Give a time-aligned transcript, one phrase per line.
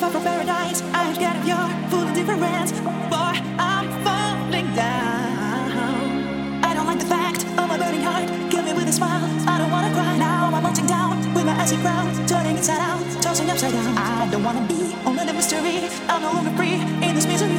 [0.00, 0.80] far from paradise.
[0.94, 2.72] I'm scared of your full indifference.
[2.88, 6.64] Oh, boy, I'm falling down.
[6.64, 8.28] I don't like the fact of my burning heart.
[8.50, 9.20] Kill me with a smile.
[9.46, 10.50] I don't wanna cry now.
[10.54, 13.98] I'm melting down with my icy ground, turning inside out, tossing upside down.
[13.98, 15.76] I don't wanna be only the mystery.
[16.08, 17.49] I'm no longer free in this misery.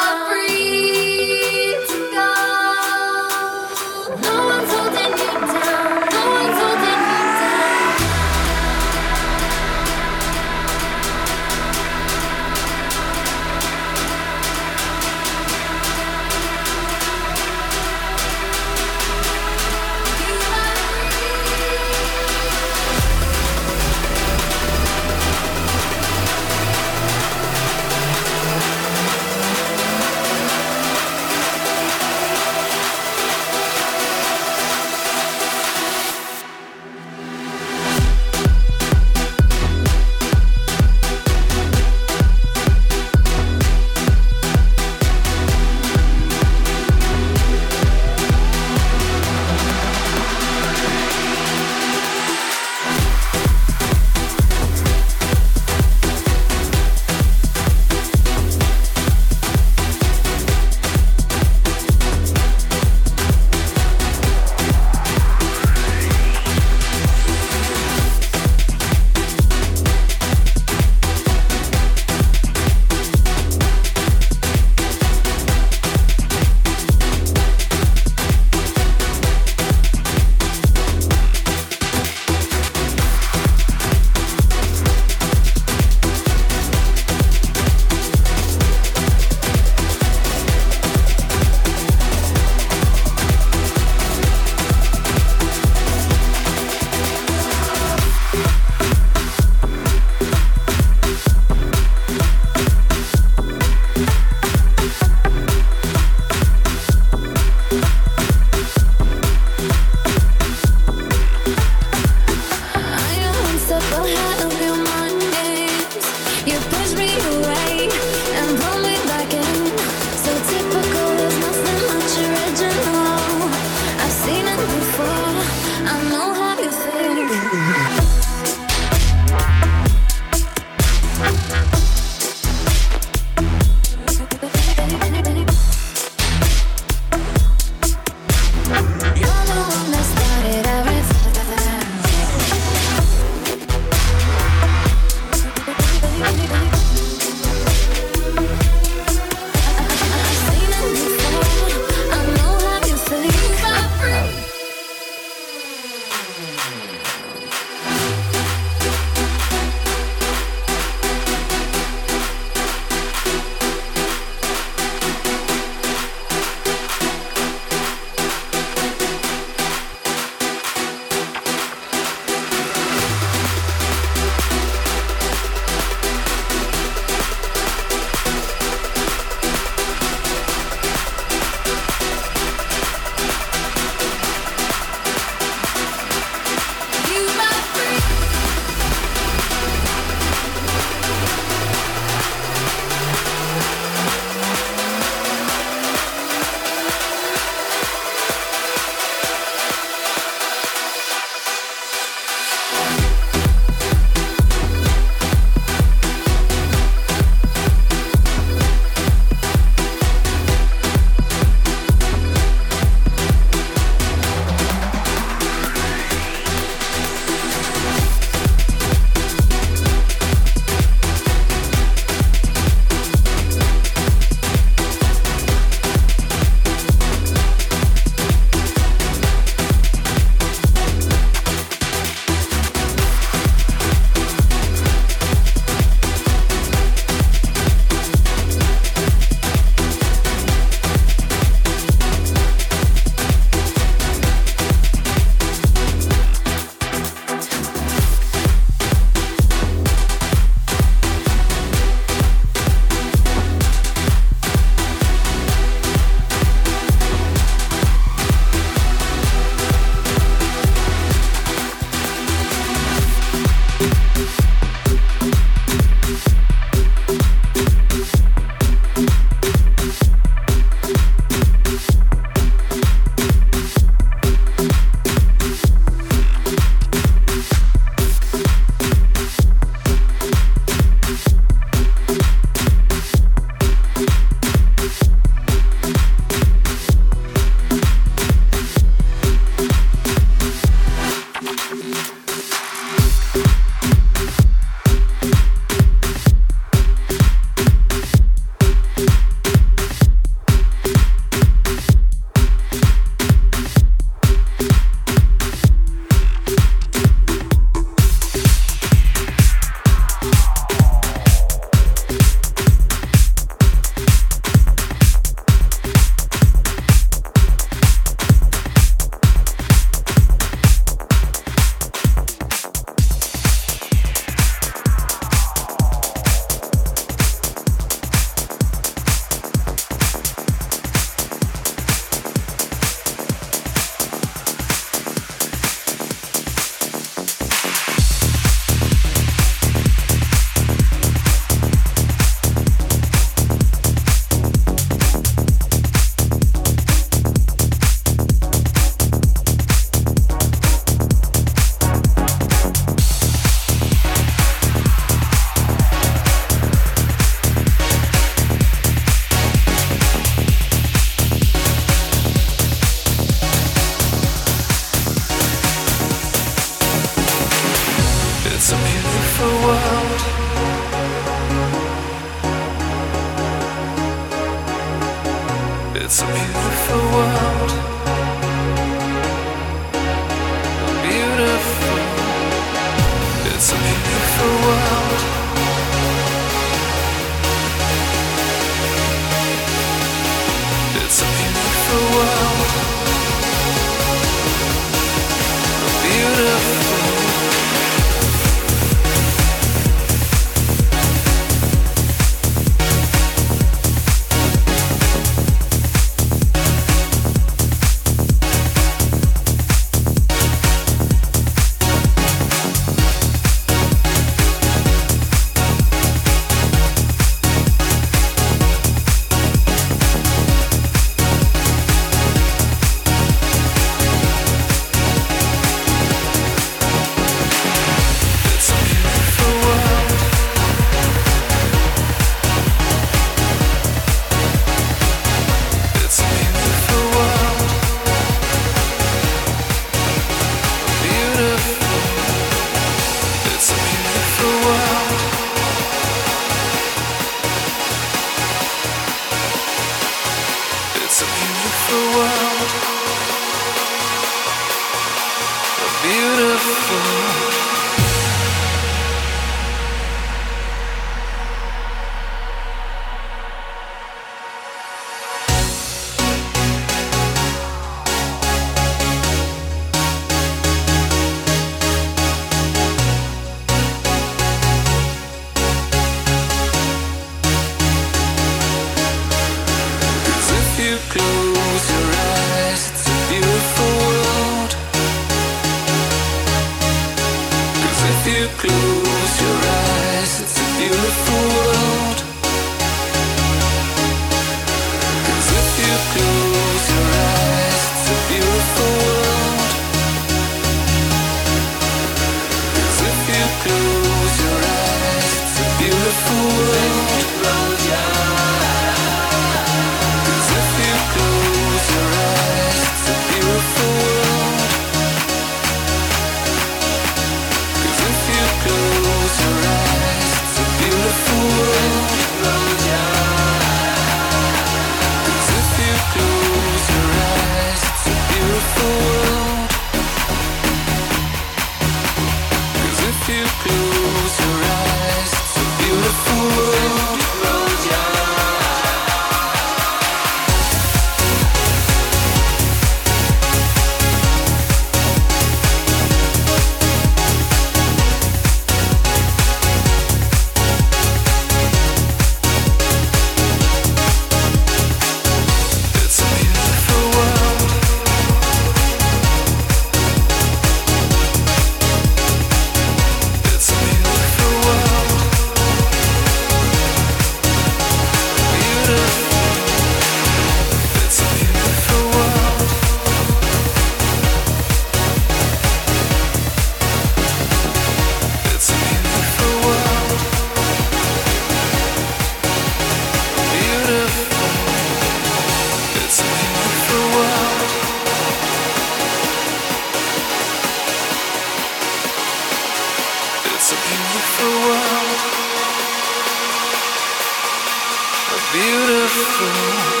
[598.53, 600.00] beautiful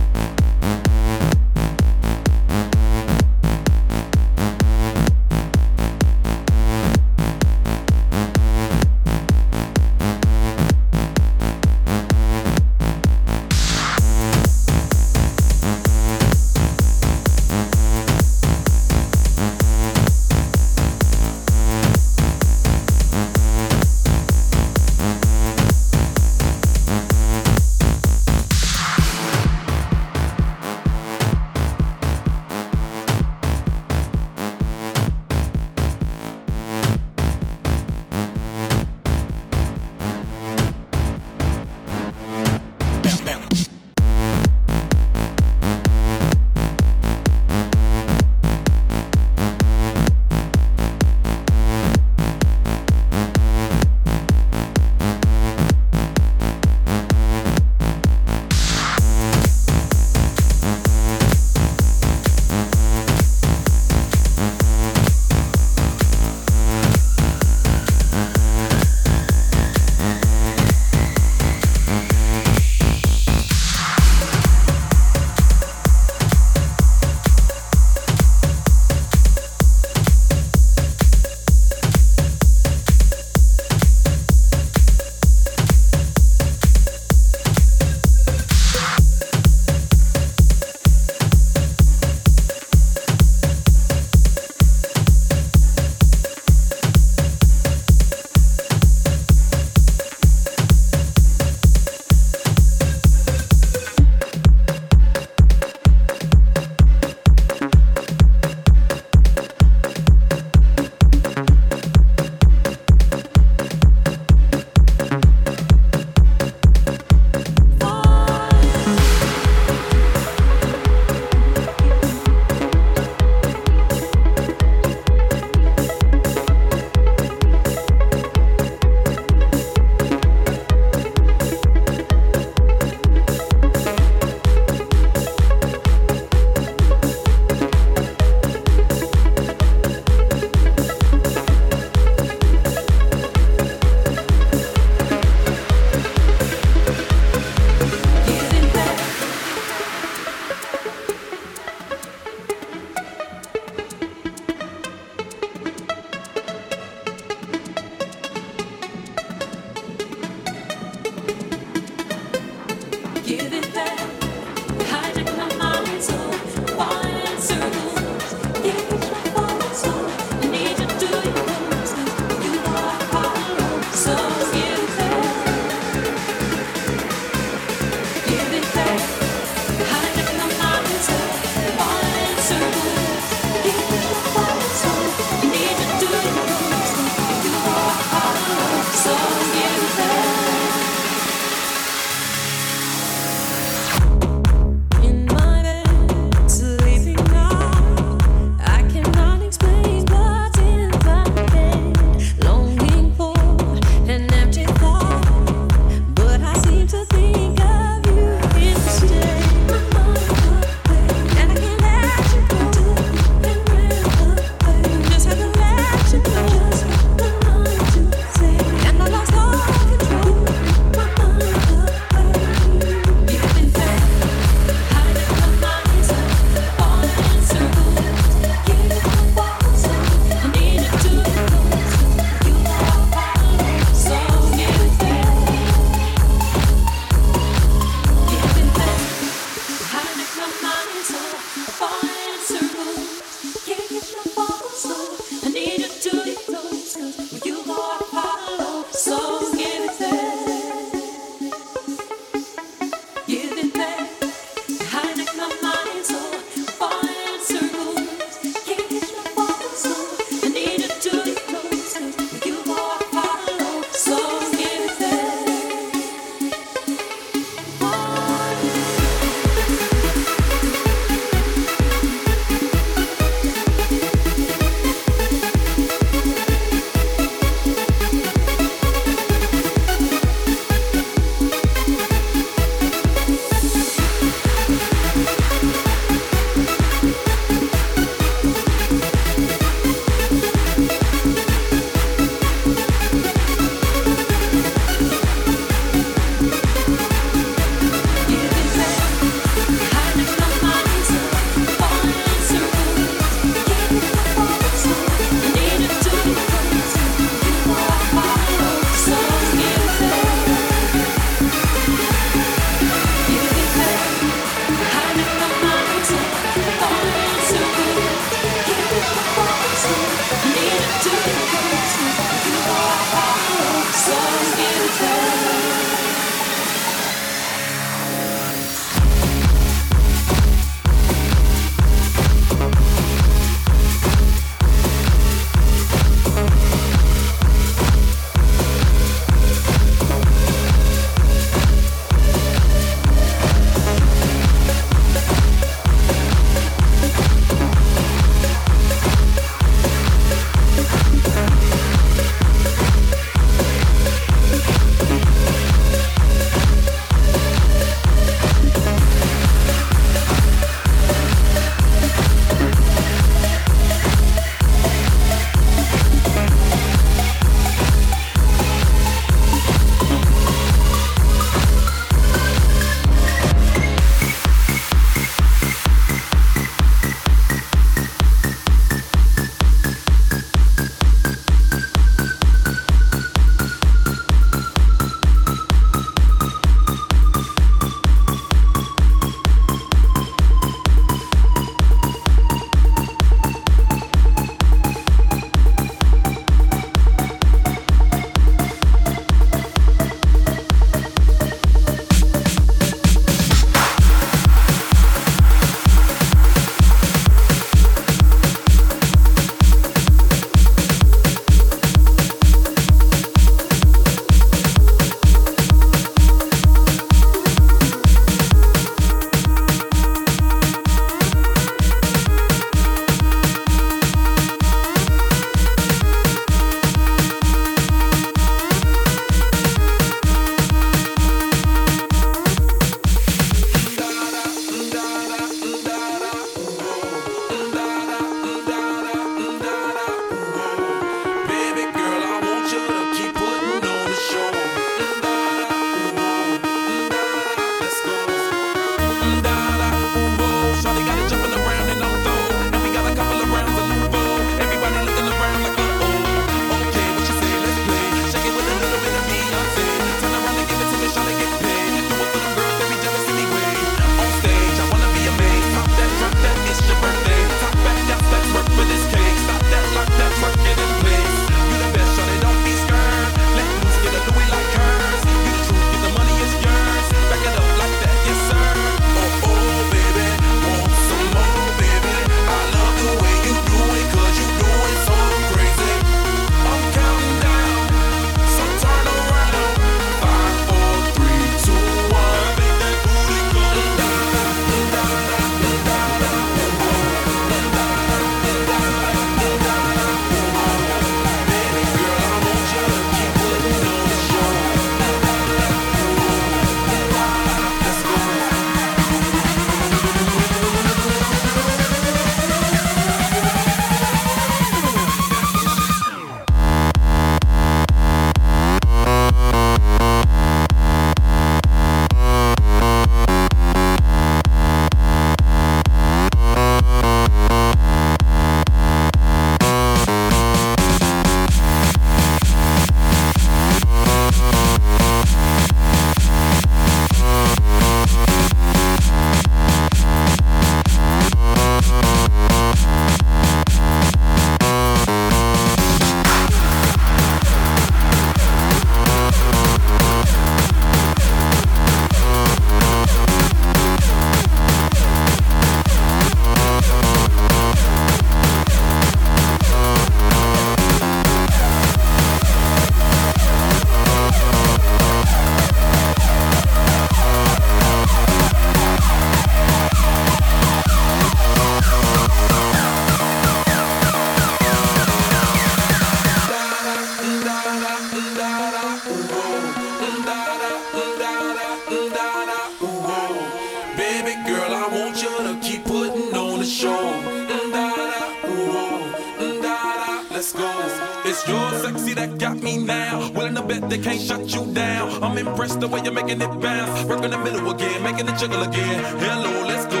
[593.91, 595.21] they can't shut you down.
[595.21, 597.03] I'm impressed the way you're making it bounce.
[597.03, 599.03] Working the middle again, making it jiggle again.
[599.19, 600.00] Hello, let's go.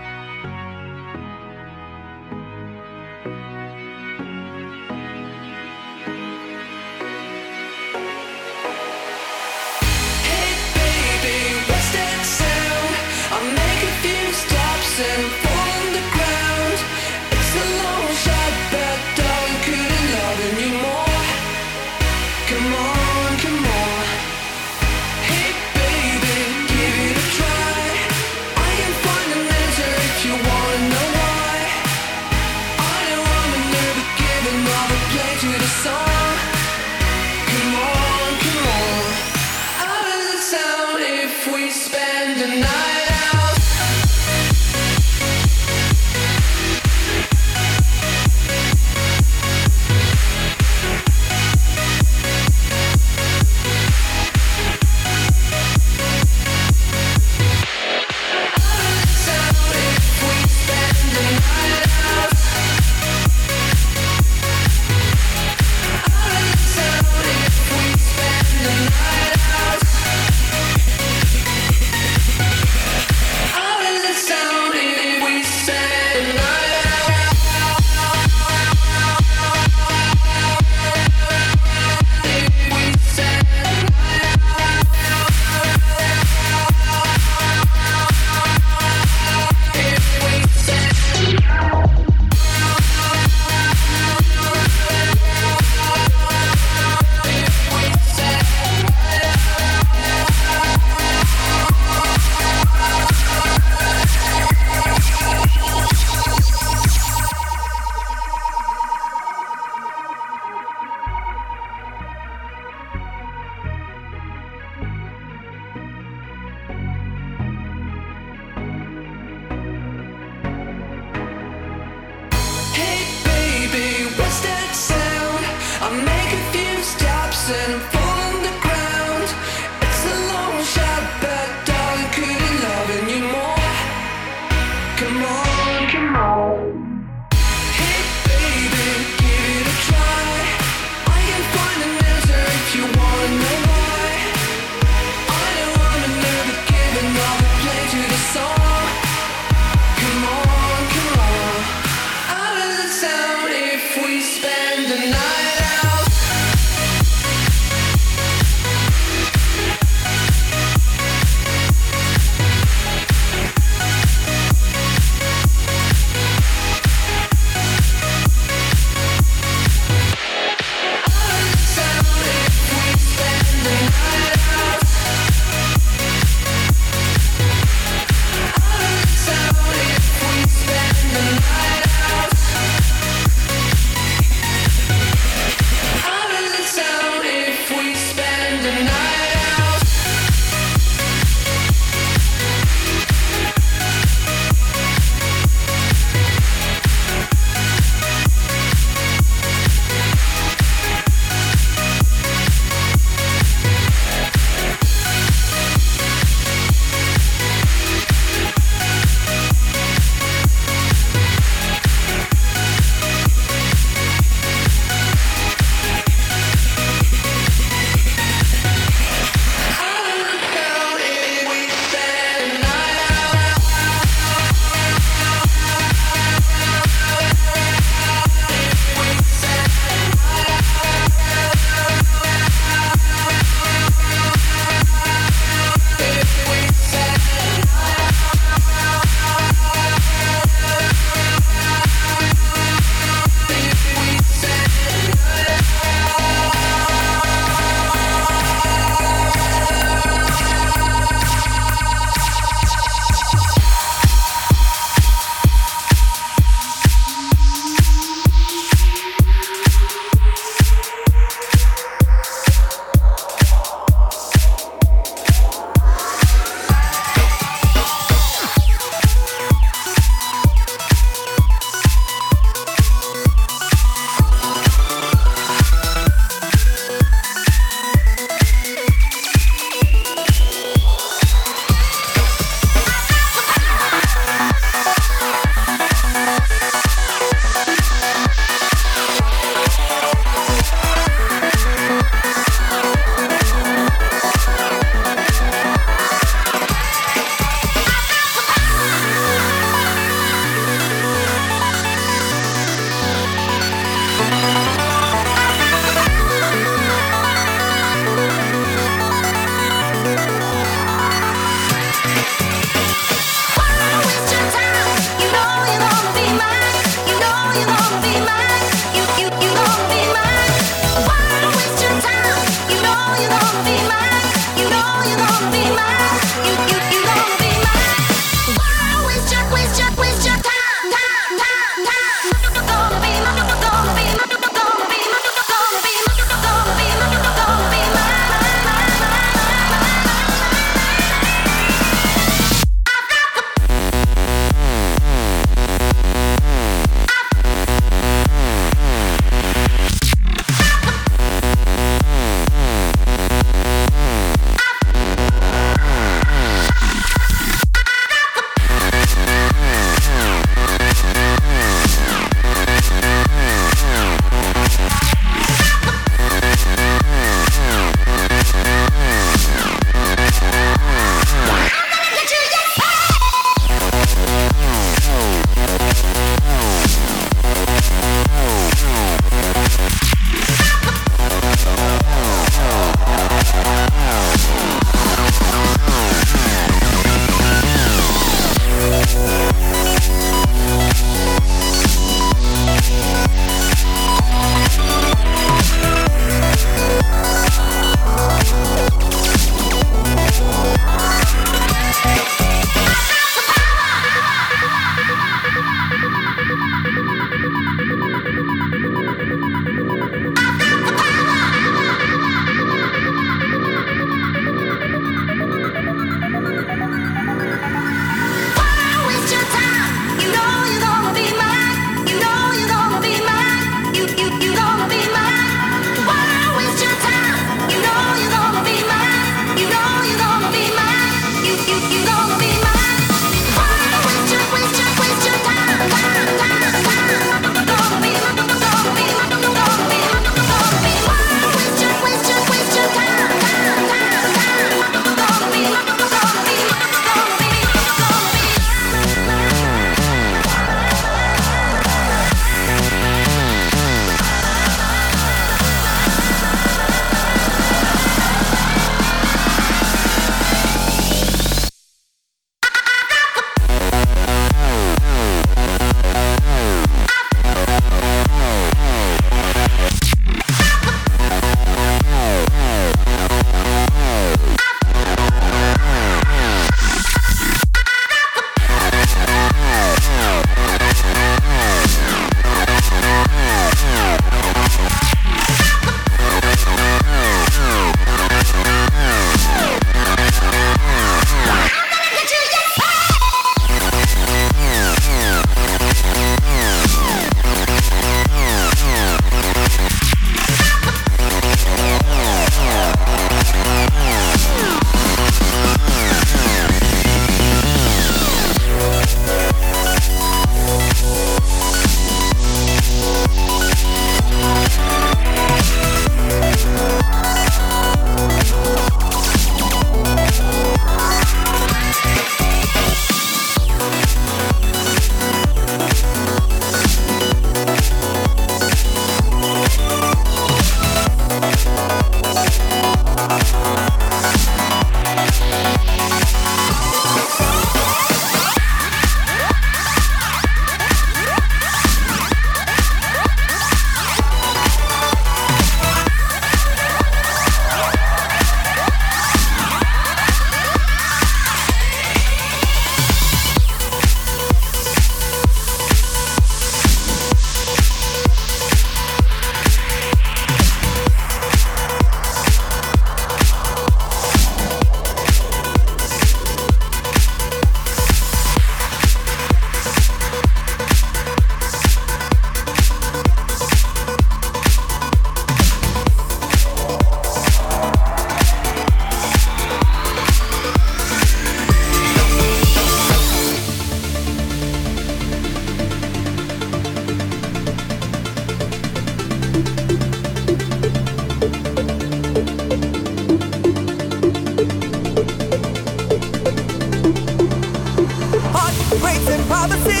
[599.61, 600.00] all the things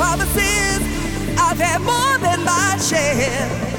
[0.00, 0.80] promises.
[1.38, 3.70] I've had more than my share.